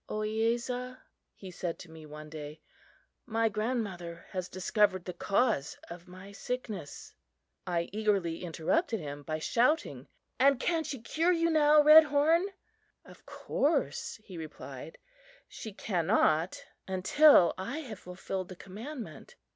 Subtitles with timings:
[0.09, 0.97] "Ohiyesa,"
[1.35, 2.59] he said to me one day,
[3.27, 7.13] "my grandmother has discovered the cause of my sickness."
[7.67, 10.07] I eagerly interrupted him by shouting:
[10.39, 12.47] "And can she cure you now, Redhorn?"
[13.05, 14.97] "Of course," he replied,
[15.47, 19.35] "she cannot until I have fulfilled the commandment.